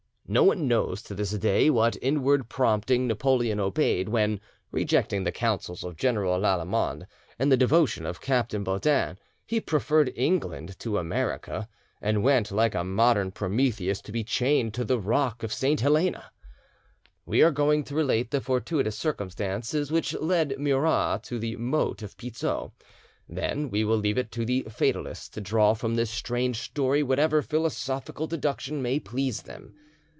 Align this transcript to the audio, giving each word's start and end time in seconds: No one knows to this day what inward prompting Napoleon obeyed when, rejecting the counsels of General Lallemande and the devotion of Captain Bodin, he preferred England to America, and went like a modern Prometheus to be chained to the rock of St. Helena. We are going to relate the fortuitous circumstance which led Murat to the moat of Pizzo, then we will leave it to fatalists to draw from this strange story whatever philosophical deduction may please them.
No 0.27 0.43
one 0.43 0.65
knows 0.65 1.01
to 1.01 1.13
this 1.13 1.31
day 1.31 1.69
what 1.69 1.97
inward 2.01 2.47
prompting 2.47 3.05
Napoleon 3.05 3.59
obeyed 3.59 4.07
when, 4.07 4.39
rejecting 4.71 5.25
the 5.25 5.31
counsels 5.33 5.83
of 5.83 5.97
General 5.97 6.39
Lallemande 6.39 7.05
and 7.37 7.51
the 7.51 7.57
devotion 7.57 8.05
of 8.05 8.21
Captain 8.21 8.63
Bodin, 8.63 9.17
he 9.45 9.59
preferred 9.59 10.13
England 10.15 10.79
to 10.79 10.97
America, 10.97 11.67
and 12.01 12.23
went 12.23 12.49
like 12.49 12.73
a 12.73 12.85
modern 12.85 13.31
Prometheus 13.33 13.99
to 14.03 14.13
be 14.13 14.23
chained 14.23 14.73
to 14.75 14.85
the 14.85 14.97
rock 14.97 15.43
of 15.43 15.51
St. 15.51 15.81
Helena. 15.81 16.31
We 17.25 17.41
are 17.43 17.51
going 17.51 17.83
to 17.83 17.95
relate 17.95 18.31
the 18.31 18.39
fortuitous 18.39 18.97
circumstance 18.97 19.73
which 19.91 20.13
led 20.17 20.57
Murat 20.57 21.23
to 21.23 21.39
the 21.39 21.57
moat 21.57 22.01
of 22.01 22.15
Pizzo, 22.15 22.71
then 23.27 23.69
we 23.69 23.83
will 23.83 23.97
leave 23.97 24.17
it 24.17 24.31
to 24.31 24.63
fatalists 24.69 25.27
to 25.27 25.41
draw 25.41 25.73
from 25.73 25.95
this 25.95 26.09
strange 26.09 26.61
story 26.61 27.03
whatever 27.03 27.41
philosophical 27.41 28.27
deduction 28.27 28.81
may 28.81 28.97
please 28.97 29.41
them. 29.41 29.75